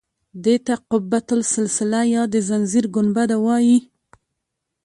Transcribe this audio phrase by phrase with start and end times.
[0.43, 3.77] دې ته قبة السلسله یا د زنځیر ګنبده وایي.